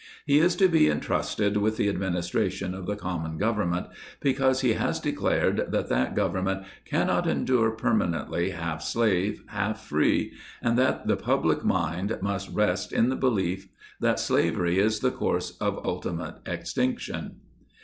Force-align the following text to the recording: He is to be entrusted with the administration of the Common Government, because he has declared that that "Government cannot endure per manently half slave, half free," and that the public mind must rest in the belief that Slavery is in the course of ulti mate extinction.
He 0.25 0.39
is 0.39 0.55
to 0.55 0.67
be 0.67 0.89
entrusted 0.89 1.57
with 1.57 1.77
the 1.77 1.87
administration 1.87 2.73
of 2.73 2.87
the 2.87 2.95
Common 2.95 3.37
Government, 3.37 3.85
because 4.19 4.61
he 4.61 4.73
has 4.73 4.99
declared 4.99 5.65
that 5.69 5.89
that 5.89 6.15
"Government 6.15 6.63
cannot 6.85 7.27
endure 7.27 7.69
per 7.69 7.91
manently 7.93 8.51
half 8.51 8.81
slave, 8.81 9.43
half 9.49 9.79
free," 9.85 10.33
and 10.59 10.75
that 10.75 11.05
the 11.05 11.17
public 11.17 11.63
mind 11.63 12.17
must 12.19 12.49
rest 12.51 12.91
in 12.91 13.09
the 13.09 13.15
belief 13.15 13.67
that 13.99 14.19
Slavery 14.19 14.79
is 14.79 15.03
in 15.03 15.07
the 15.11 15.15
course 15.15 15.55
of 15.57 15.83
ulti 15.83 16.15
mate 16.17 16.41
extinction. 16.51 17.35